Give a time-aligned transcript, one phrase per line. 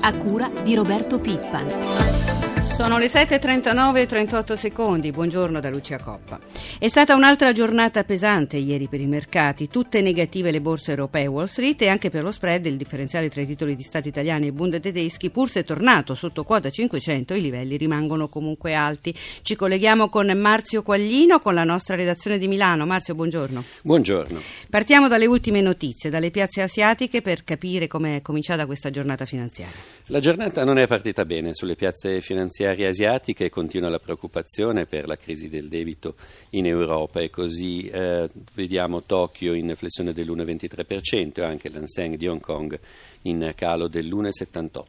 [0.00, 2.39] a cura di Roberto Pippan.
[2.80, 5.10] Sono le 7.39 e 38 secondi.
[5.10, 6.40] Buongiorno da Lucia Coppa.
[6.78, 11.44] È stata un'altra giornata pesante ieri per i mercati, tutte negative le borse europee Wall
[11.44, 14.52] Street e anche per lo spread il differenziale tra i titoli di Stato italiani e
[14.52, 19.14] Bund tedeschi, pur se tornato sotto quota 500, i livelli rimangono comunque alti.
[19.42, 22.86] Ci colleghiamo con Marzio Quaglino con la nostra redazione di Milano.
[22.86, 23.62] Marzio, buongiorno.
[23.82, 24.40] Buongiorno.
[24.70, 29.76] Partiamo dalle ultime notizie, dalle piazze asiatiche per capire come è cominciata questa giornata finanziaria.
[30.06, 35.06] La giornata non è partita bene sulle piazze finanziarie finanziarie asiatiche continua la preoccupazione per
[35.06, 36.14] la crisi del debito
[36.50, 42.40] in Europa e così eh, vediamo Tokyo in flessione dell'1,23% e anche l'Anseng di Hong
[42.40, 42.78] Kong
[43.22, 44.82] in calo dell'1,78%.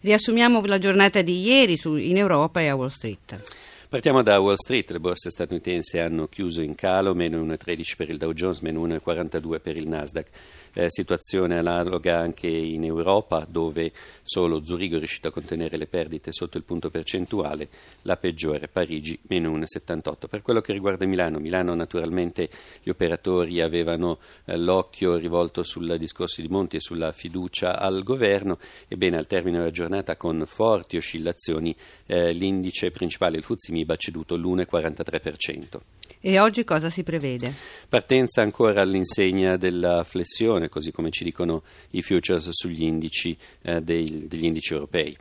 [0.00, 3.42] Riassumiamo la giornata di ieri su, in Europa e a Wall Street.
[3.88, 8.16] Partiamo da Wall Street, le borse statunitensi hanno chiuso in calo, meno 1,13 per il
[8.16, 10.26] Dow Jones, meno 1,42 per il Nasdaq.
[10.72, 13.92] Eh, situazione analoga anche in Europa, dove
[14.24, 17.68] solo Zurigo è riuscito a contenere le perdite sotto il punto percentuale,
[18.02, 20.26] la peggiore Parigi, meno 1,78.
[20.28, 22.50] Per quello che riguarda Milano, Milano naturalmente
[22.82, 28.58] gli operatori avevano eh, l'occhio rivolto sul discorso di Monti e sulla fiducia al governo,
[28.88, 31.74] ebbene al termine della giornata con forti oscillazioni
[32.06, 35.80] eh, l'indice principale, il Fuzzi MIB, ha ceduto l'1,43%.
[36.20, 37.54] E oggi cosa si prevede?
[37.88, 44.26] Partenza ancora all'insegna della flessione, così come ci dicono i futures sugli indici eh, dei,
[44.26, 45.16] degli indici europei.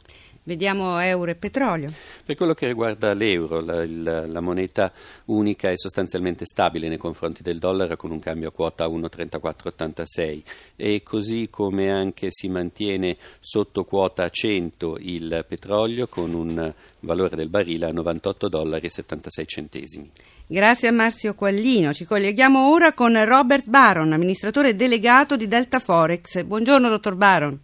[0.48, 1.90] Vediamo euro e petrolio.
[2.24, 4.92] Per quello che riguarda l'euro, la, la, la, moneta
[5.26, 10.44] unica è sostanzialmente stabile nei confronti del dollaro con un cambio a quota 1,3486
[10.76, 17.50] e così come anche si mantiene sotto quota 100 il petrolio con un valore del
[17.50, 20.12] barile a 98 dollari e 76 centesimi.
[20.46, 21.92] Grazie a Marzio Quallino.
[21.92, 26.44] Ci colleghiamo ora con Robert Baron, amministratore delegato di Delta Forex.
[26.44, 27.60] Buongiorno, dottor Baron.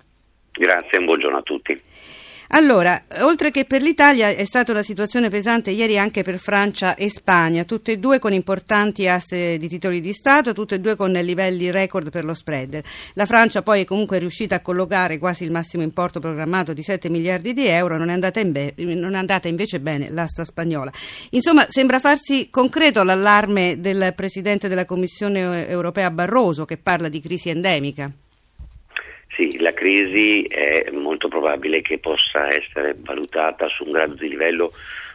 [0.51, 1.79] Grazie e buongiorno a tutti.
[2.53, 7.09] Allora, oltre che per l'Italia è stata una situazione pesante ieri anche per Francia e
[7.09, 11.11] Spagna, tutte e due con importanti aste di titoli di Stato, tutte e due con
[11.13, 12.81] livelli record per lo spread.
[13.13, 17.07] La Francia poi è comunque riuscita a collocare quasi il massimo importo programmato di 7
[17.09, 20.91] miliardi di euro, non è andata, be- non è andata invece bene l'asta spagnola.
[21.29, 27.47] Insomma, sembra farsi concreto l'allarme del Presidente della Commissione europea Barroso che parla di crisi
[27.47, 28.11] endemica.
[29.35, 34.73] Sì, la crisi è molto probabile che possa essere valutata su un grado di livello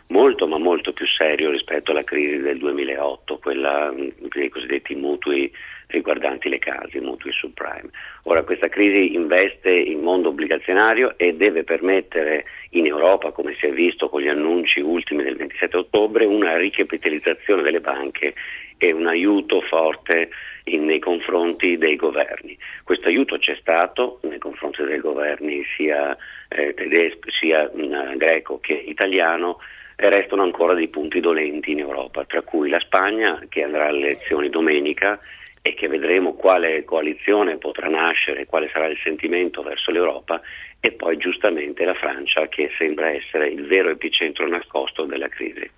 [0.09, 5.53] molto ma molto più serio rispetto alla crisi del 2008, quella dei cosiddetti mutui
[5.89, 7.91] riguardanti le case, i mutui subprime.
[8.25, 13.71] Ora questa crisi investe il mondo obbligazionario e deve permettere in Europa, come si è
[13.71, 18.35] visto con gli annunci ultimi del 27 ottobre, una ricapitalizzazione delle banche
[18.79, 20.29] e un aiuto forte
[20.65, 22.57] in, nei confronti dei governi.
[22.83, 26.17] Questo aiuto c'è stato nei confronti dei governi sia
[26.49, 29.59] eh, tedesco, sia mh, mm, greco che italiano
[29.97, 34.09] e restano ancora dei punti dolenti in Europa, tra cui la Spagna che andrà alle
[34.09, 35.19] elezioni domenica
[35.67, 40.41] e che vedremo quale coalizione potrà nascere, quale sarà il sentimento verso l'Europa
[40.79, 45.69] e poi giustamente la Francia che sembra essere il vero epicentro nascosto della crisi.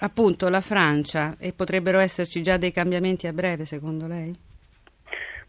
[0.00, 4.34] Appunto, la Francia, e potrebbero esserci già dei cambiamenti a breve secondo lei?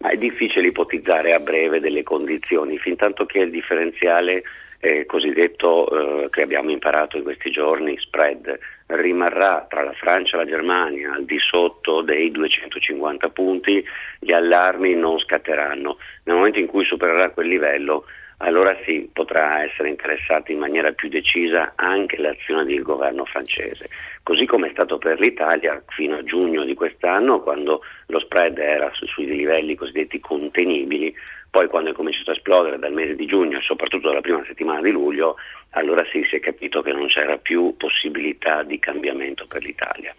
[0.01, 4.43] Ma è difficile ipotizzare a breve delle condizioni, fin tanto che il differenziale
[4.81, 8.55] eh, cosiddetto eh, che abbiamo imparato in questi giorni, spread,
[8.89, 13.83] rimarrà tra la Francia e la Germania al di sotto dei 250 punti,
[14.19, 15.97] gli allarmi non scatteranno.
[16.23, 18.05] Nel momento in cui supererà quel livello,
[18.37, 23.89] allora sì, potrà essere interessata in maniera più decisa anche l'azione del governo francese,
[24.23, 28.89] così come è stato per l'Italia fino a giugno di quest'anno, quando lo spread era
[28.93, 31.13] su, sui livelli cosiddetti contenibili,
[31.49, 34.81] poi quando è cominciato a esplodere dal mese di giugno e soprattutto dalla prima settimana
[34.81, 35.35] di luglio,
[35.71, 40.13] allora sì si è capito che non c'era più possibilità di cambiamento per l'Italia.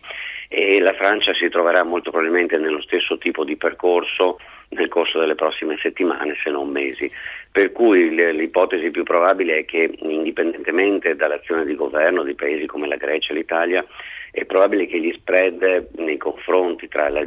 [0.48, 4.38] E la Francia si troverà molto probabilmente nello stesso tipo di percorso
[4.70, 7.10] nel corso delle prossime settimane, se non mesi.
[7.50, 12.97] Per cui l'ipotesi più probabile è che, indipendentemente dall'azione di governo di paesi come la
[12.97, 13.84] Grecia e l'Italia,
[14.30, 17.24] è probabile che gli spread nei confronti tra, la,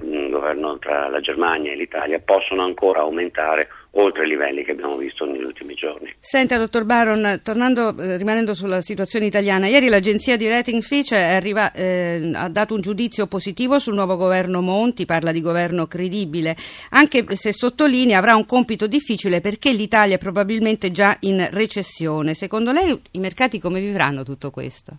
[0.80, 5.44] tra la Germania e l'Italia possano ancora aumentare oltre i livelli che abbiamo visto negli
[5.44, 6.14] ultimi giorni.
[6.20, 12.32] Senta, dottor Baron, tornando, eh, rimanendo sulla situazione italiana, ieri l'agenzia di rating Fitch eh,
[12.34, 16.56] ha dato un giudizio positivo sul nuovo governo Monti, parla di governo credibile,
[16.90, 22.34] anche se sottolinea avrà un compito difficile perché l'Italia è probabilmente già in recessione.
[22.34, 24.98] Secondo lei i mercati come vivranno tutto questo?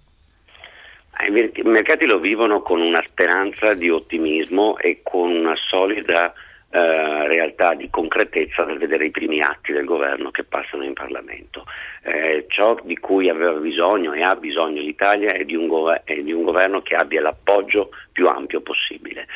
[1.20, 6.32] I mercati lo vivono con una speranza di ottimismo e con una solida
[6.70, 11.64] eh, realtà di concretezza nel vedere i primi atti del governo che passano in Parlamento.
[12.02, 16.32] Eh, ciò di cui aveva bisogno e ha bisogno l'Italia è di, go- è di
[16.32, 19.26] un governo che abbia l'appoggio più ampio possibile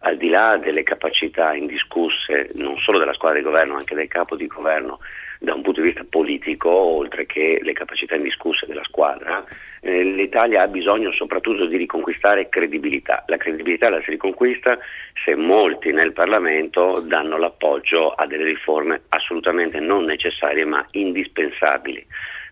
[0.00, 4.08] al di là delle capacità indiscusse non solo della squadra di governo, ma anche del
[4.08, 5.00] capo di governo
[5.38, 9.44] da un punto di vista politico, oltre che le capacità indiscusse della squadra,
[9.80, 13.24] eh, l'Italia ha bisogno soprattutto di riconquistare credibilità.
[13.26, 14.78] La credibilità la si riconquista
[15.24, 22.04] se molti nel Parlamento danno l'appoggio a delle riforme assolutamente non necessarie ma indispensabili.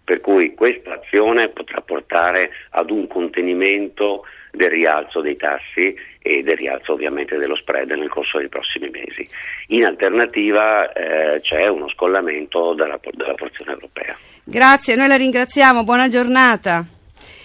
[0.04, 4.24] Per cui questa azione potrà portare ad un contenimento
[4.56, 9.28] del rialzo dei tassi e del rialzo ovviamente dello spread nel corso dei prossimi mesi.
[9.68, 14.16] In alternativa eh, c'è uno scollamento dalla, dalla porzione europea.
[14.42, 16.84] Grazie, noi la ringraziamo, buona giornata.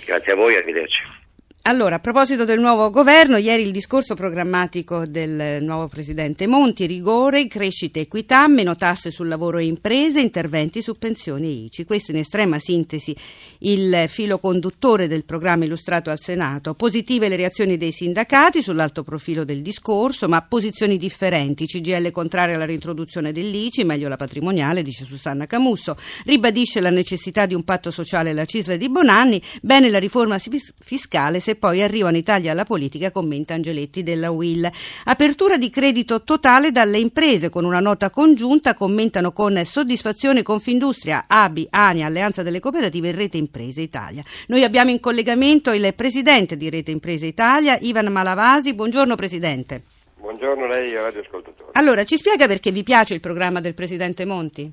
[0.06, 1.21] Grazie a voi, arrivederci.
[1.66, 7.46] Allora, a proposito del nuovo governo, ieri il discorso programmatico del nuovo presidente Monti, rigore,
[7.46, 11.86] crescita e equità, meno tasse sul lavoro e imprese, interventi su pensioni e ICI.
[11.86, 13.16] Questo in estrema sintesi
[13.60, 16.74] il filo conduttore del programma illustrato al Senato.
[16.74, 21.66] Positive le reazioni dei sindacati sull'alto profilo del discorso, ma posizioni differenti.
[21.66, 25.96] CGL contraria alla reintroduzione dell'ICI, meglio la patrimoniale, dice Susanna Camusso.
[26.25, 29.40] Ribadisce la necessità di un patto sociale alla Cisla di Bonanni.
[29.62, 34.69] Bene la riforma fiscale, se poi arrivano in Italia alla politica, commenta Angeletti della Will.
[35.06, 41.68] Apertura di credito totale dalle imprese con una nota congiunta, commentano con soddisfazione Confindustria, ABI,
[41.69, 44.24] ANI, Alleanza delle Cooperative e Rete Imprese Italia.
[44.48, 48.74] Noi abbiamo in collegamento il presidente di Rete Imprese Italia, Ivan Malavasi.
[48.74, 49.83] Buongiorno Presidente.
[50.19, 51.71] Buongiorno lei, radioascoltatore.
[51.74, 54.71] Allora, ci spiega perché vi piace il programma del Presidente Monti?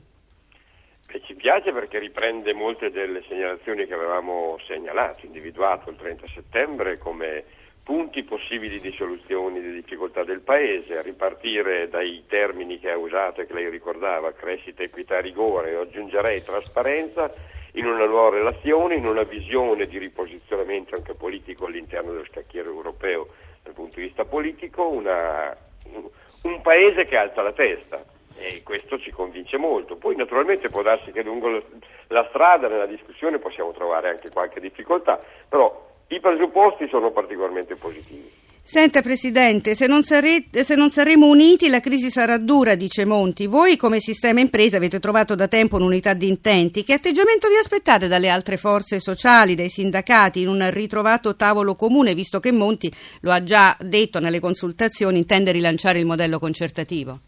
[1.11, 6.99] E ci piace perché riprende molte delle segnalazioni che avevamo segnalato, individuato il 30 settembre
[6.99, 7.45] come
[7.83, 13.41] punti possibili di soluzione delle difficoltà del Paese, a ripartire dai termini che ha usato
[13.41, 17.33] e che lei ricordava, crescita, equità, rigore, aggiungerei trasparenza,
[17.73, 23.29] in una nuova relazione, in una visione di riposizionamento anche politico all'interno dello scacchiere europeo
[23.63, 26.07] dal punto di vista politico, una, un,
[26.43, 29.97] un Paese che alza la testa e questo ci convince molto.
[29.97, 31.63] Poi naturalmente può darsi che lungo
[32.09, 38.47] la strada nella discussione possiamo trovare anche qualche difficoltà, però i presupposti sono particolarmente positivi.
[38.71, 43.47] Senta Presidente, se non, sarete, se non, saremo uniti la crisi sarà dura, dice Monti.
[43.47, 46.85] Voi come sistema impresa avete trovato da tempo un'unità di intenti.
[46.85, 52.13] Che atteggiamento vi aspettate dalle altre forze sociali, dai sindacati, in un ritrovato tavolo comune,
[52.13, 52.93] visto che Monti
[53.23, 57.21] lo ha già detto nelle consultazioni, intende rilanciare il modello concertativo?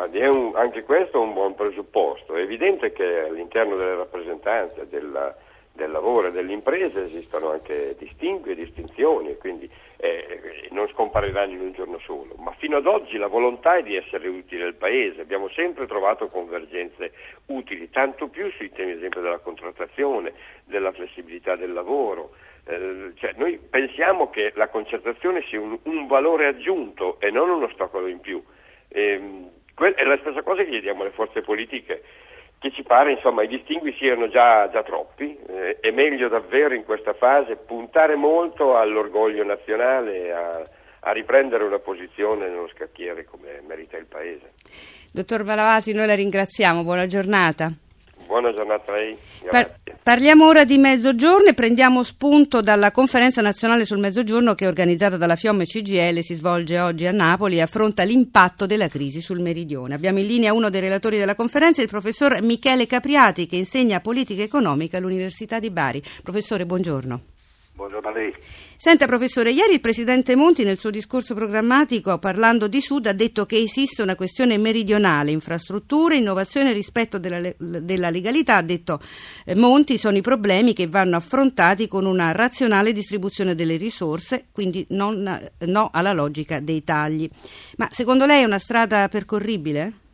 [0.00, 2.34] Guardi, un, anche questo è un buon presupposto.
[2.34, 5.36] È evidente che all'interno delle rappresentanze della,
[5.74, 9.68] del lavoro e delle imprese esistono anche distingui e distinzioni, quindi
[9.98, 12.34] eh, non scompariranno in un giorno solo.
[12.38, 15.20] Ma fino ad oggi la volontà è di essere utili al Paese.
[15.20, 17.12] Abbiamo sempre trovato convergenze
[17.48, 20.32] utili, tanto più sui temi, ad esempio, della contrattazione,
[20.64, 22.30] della flessibilità del lavoro.
[22.64, 27.66] Eh, cioè, noi pensiamo che la concertazione sia un, un valore aggiunto e non uno
[27.66, 28.42] ostacolo in più.
[28.88, 29.58] Eh,
[29.94, 32.02] è la stessa cosa che chiediamo alle forze politiche,
[32.58, 36.84] che ci pare insomma i distingui siano già, già troppi, eh, è meglio davvero in
[36.84, 40.62] questa fase puntare molto all'orgoglio nazionale, a,
[41.00, 44.52] a riprendere una posizione nello scacchiere come merita il Paese.
[45.12, 47.72] Dottor Malavasi, noi la ringraziamo, buona giornata.
[48.30, 49.18] Buona giornata a lei.
[49.50, 54.68] Par- parliamo ora di mezzogiorno e prendiamo spunto dalla conferenza nazionale sul mezzogiorno che è
[54.68, 59.20] organizzata dalla FIOM e CGL, si svolge oggi a Napoli e affronta l'impatto della crisi
[59.20, 59.96] sul meridione.
[59.96, 64.44] Abbiamo in linea uno dei relatori della conferenza, il professor Michele Capriati, che insegna politica
[64.44, 66.00] economica all'Università di Bari.
[66.22, 67.22] Professore, buongiorno.
[67.80, 68.34] Buongiorno a lei.
[68.76, 73.46] Senta professore, ieri il Presidente Monti nel suo discorso programmatico parlando di Sud ha detto
[73.46, 79.00] che esiste una questione meridionale, infrastrutture, innovazione e rispetto della, della legalità, ha detto
[79.46, 84.84] eh, Monti, sono i problemi che vanno affrontati con una razionale distribuzione delle risorse, quindi
[84.90, 87.30] non, no alla logica dei tagli.
[87.78, 90.09] Ma secondo lei è una strada percorribile?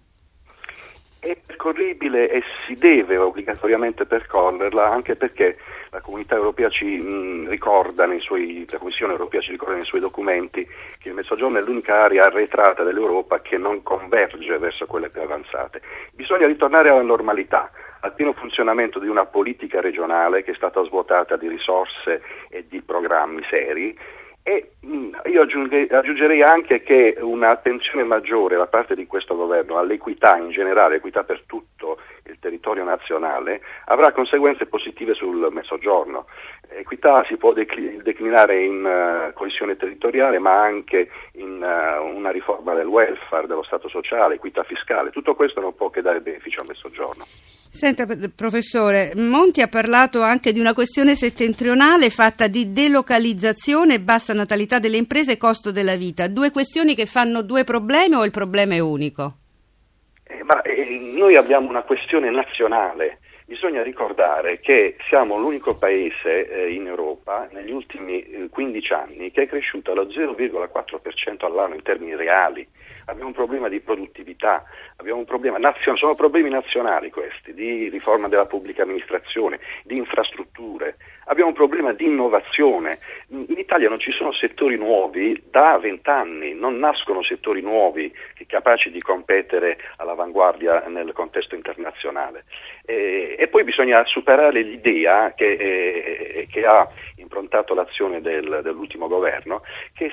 [1.27, 5.57] È percorribile e si deve obbligatoriamente percorrerla anche perché
[5.91, 10.65] la comunità europea ci mh, ricorda suoi, la Commissione europea ci ricorda nei suoi documenti
[11.01, 15.81] che il Mezzogiorno è l'unica area arretrata dell'Europa che non converge verso quelle più avanzate.
[16.13, 21.37] Bisogna ritornare alla normalità, al pieno funzionamento di una politica regionale che è stata svuotata
[21.37, 23.99] di risorse e di programmi seri
[24.49, 24.75] E
[25.25, 31.25] io aggiungerei anche che un'attenzione maggiore da parte di questo governo all'equità in generale, equità
[31.25, 36.27] per tutto il territorio nazionale, avrà conseguenze positive sul mezzogiorno.
[36.69, 42.87] Equità si può declinare in uh, coesione territoriale, ma anche in uh, una riforma del
[42.87, 45.11] welfare, dello Stato sociale, equità fiscale.
[45.11, 47.25] Tutto questo non può che dare beneficio al mezzogiorno.
[47.27, 54.79] Senta, professore, Monti ha parlato anche di una questione settentrionale fatta di delocalizzazione, bassa natalità
[54.79, 56.27] delle imprese e costo della vita.
[56.27, 59.35] Due questioni che fanno due problemi o il problema è unico?
[60.47, 63.19] Ma, eh, noi abbiamo una questione nazionale.
[63.49, 69.43] Bisogna ricordare che siamo l'unico paese eh, in Europa negli ultimi eh, 15 anni che
[69.43, 72.67] è cresciuto allo 0,4% all'anno in termini reali.
[73.05, 74.65] Abbiamo un problema di produttività,
[75.27, 80.97] problema nazionale, sono problemi nazionali questi, di riforma della pubblica amministrazione, di infrastrutture.
[81.27, 82.99] Abbiamo un problema di innovazione.
[83.29, 88.13] In Italia non ci sono settori nuovi da vent'anni, non nascono settori nuovi
[88.47, 92.45] capaci di competere all'avanguardia nel contesto internazionale.
[92.89, 99.63] E, e poi bisogna superare l'idea che, eh, che ha improntato l'azione del, dell'ultimo governo,
[99.93, 100.13] che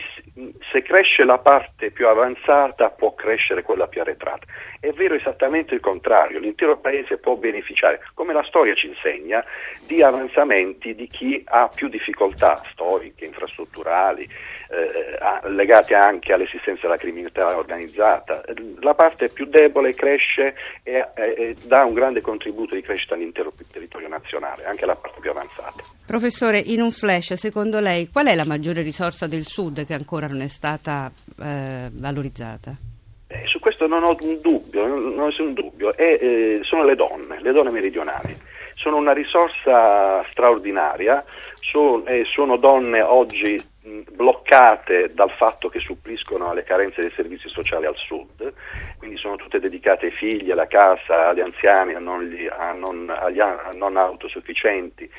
[0.72, 4.46] se cresce la parte più avanzata può crescere quella più arretrata.
[4.80, 9.46] È vero esattamente il contrario, l'intero Paese può beneficiare, come la storia ci insegna,
[9.86, 17.56] di avanzamenti di chi ha più difficoltà storiche, infrastrutturali, eh, legate anche all'esistenza della criminalità
[17.56, 18.44] organizzata.
[18.82, 24.08] La parte più debole cresce e, e dà un grande contributo di crescita all'intero territorio
[24.08, 25.84] nazionale, anche alla parte più avanzata.
[26.06, 30.28] Professore, in un flash, secondo lei qual è la maggiore risorsa del Sud che ancora
[30.28, 32.76] non è stata eh, valorizzata?
[33.28, 36.96] Eh, su questo non ho un dubbio, non ho nessun dubbio, è, eh, sono le
[36.96, 38.38] donne, le donne meridionali.
[38.76, 41.24] Sono una risorsa straordinaria,
[41.60, 43.72] sono, eh, sono donne oggi
[44.12, 48.54] bloccate dal fatto che suppliscono alle carenze dei servizi sociali al sud,
[48.98, 53.40] quindi sono tutte dedicate ai figli, alla casa, agli anziani, a non, a non, agli,
[53.40, 55.10] a non autosufficienti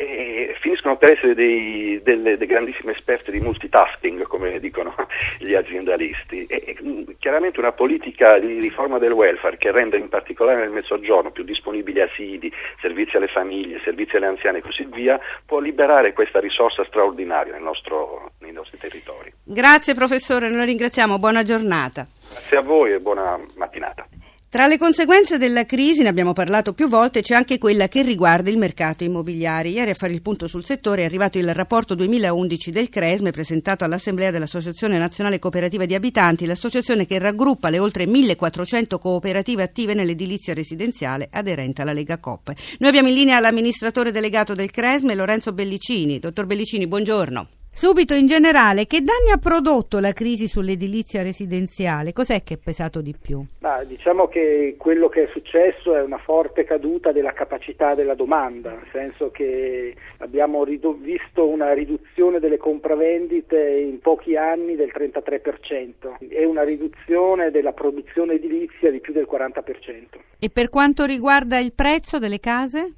[0.00, 4.94] e finiscono per essere dei, delle, dei grandissime esperte di multitasking, come dicono
[5.38, 6.46] gli aziendalisti.
[6.46, 11.30] E, e, chiaramente una politica di riforma del welfare che renda in particolare nel mezzogiorno
[11.30, 16.40] più disponibili asili, servizi alle famiglie, servizi alle anziane e così via, può liberare questa
[16.40, 19.30] risorsa straordinaria nel nostro, nei nostri territori.
[19.44, 22.06] Grazie professore, noi ringraziamo, buona giornata.
[22.30, 24.06] Grazie a voi e buona mattinata.
[24.50, 28.50] Tra le conseguenze della crisi, ne abbiamo parlato più volte, c'è anche quella che riguarda
[28.50, 29.68] il mercato immobiliare.
[29.68, 33.84] Ieri a fare il punto sul settore è arrivato il rapporto 2011 del CRESME presentato
[33.84, 40.52] all'Assemblea dell'Associazione Nazionale Cooperativa di Abitanti, l'associazione che raggruppa le oltre 1400 cooperative attive nell'edilizia
[40.52, 42.52] residenziale aderente alla Lega Coop.
[42.78, 46.18] Noi abbiamo in linea l'amministratore delegato del CRESME, Lorenzo Bellicini.
[46.18, 47.59] Dottor Bellicini, buongiorno.
[47.80, 52.12] Subito in generale, che danni ha prodotto la crisi sull'edilizia residenziale?
[52.12, 53.42] Cos'è che è pesato di più?
[53.60, 58.72] Ma diciamo che quello che è successo è una forte caduta della capacità della domanda,
[58.72, 66.18] nel senso che abbiamo ridu- visto una riduzione delle compravendite in pochi anni del 33%
[66.28, 70.18] e una riduzione della produzione edilizia di più del 40%.
[70.38, 72.96] E per quanto riguarda il prezzo delle case?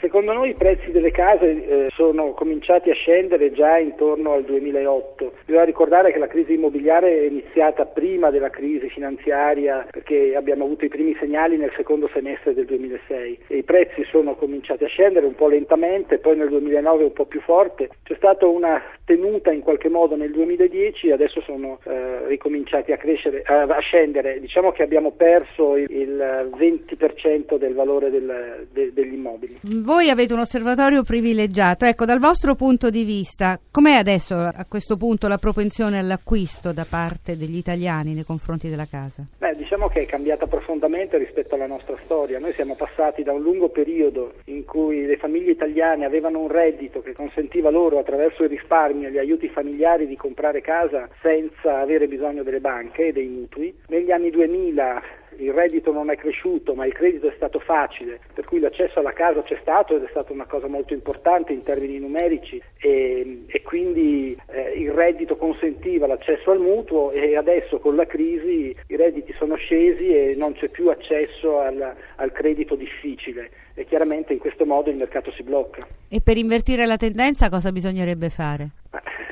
[0.00, 5.32] Secondo noi i prezzi delle case eh, sono cominciati a scendere già intorno al 2008.
[5.44, 10.84] Bisogna ricordare che la crisi immobiliare è iniziata prima della crisi finanziaria perché abbiamo avuto
[10.84, 15.26] i primi segnali nel secondo semestre del 2006 e i prezzi sono cominciati a scendere
[15.26, 17.88] un po' lentamente, poi nel 2009 un po' più forte.
[18.04, 22.96] C'è stata una tenuta in qualche modo nel 2010 e adesso sono eh, ricominciati a,
[22.96, 24.38] crescere, a, scendere.
[24.40, 29.58] Diciamo che abbiamo perso il, il 20% del valore del, de, degli immobili.
[29.66, 34.98] Voi avete un osservatorio privilegiato, ecco, dal vostro punto di vista, com'è adesso a questo
[34.98, 39.24] punto la propensione all'acquisto da parte degli italiani nei confronti della casa?
[39.56, 42.38] Diciamo che è cambiata profondamente rispetto alla nostra storia.
[42.38, 47.00] Noi siamo passati da un lungo periodo in cui le famiglie italiane avevano un reddito
[47.00, 52.08] che consentiva loro attraverso il risparmio e gli aiuti familiari di comprare casa senza avere
[52.08, 53.74] bisogno delle banche e dei mutui.
[53.86, 55.02] Negli anni 2000
[55.38, 59.12] il reddito non è cresciuto ma il credito è stato facile, per cui l'accesso alla
[59.12, 63.62] casa c'è stato ed è stata una cosa molto importante in termini numerici e, e
[63.62, 69.32] quindi eh, il reddito consentiva l'accesso al mutuo e adesso con la crisi i redditi
[69.32, 74.64] sono scesi e non c'è più accesso al, al credito difficile e chiaramente in questo
[74.64, 75.86] modo il mercato si blocca.
[76.08, 78.70] E per invertire la tendenza cosa bisognerebbe fare?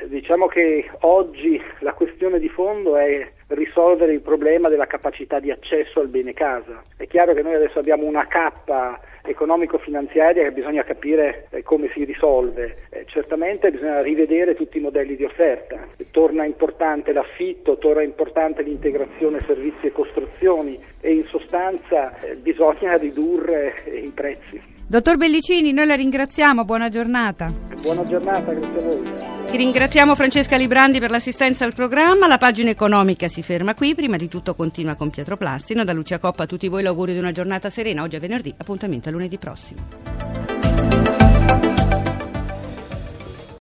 [0.05, 5.99] Diciamo che oggi la questione di fondo è risolvere il problema della capacità di accesso
[5.99, 6.83] al bene casa.
[6.97, 12.03] È chiaro che noi adesso abbiamo una cappa economico-finanziaria che bisogna capire eh, come si
[12.03, 12.87] risolve.
[12.89, 15.87] Eh, certamente bisogna rivedere tutti i modelli di offerta.
[16.11, 23.73] Torna importante l'affitto, torna importante l'integrazione servizi e costruzioni e in sostanza eh, bisogna ridurre
[23.85, 24.61] i prezzi.
[24.85, 27.47] Dottor Bellicini, noi la ringraziamo, buona giornata.
[27.81, 29.33] Buona giornata, grazie a voi.
[29.49, 32.27] Ti ringraziamo Francesca Librandi per l'assistenza al programma.
[32.27, 33.93] La pagina economica si ferma qui.
[33.93, 35.83] Prima di tutto continua con Pietro Plastino.
[35.83, 38.01] Da Lucia Coppa a tutti voi l'augurio di una giornata serena.
[38.01, 40.62] Oggi è venerdì, appuntamento a lunedì prossimo.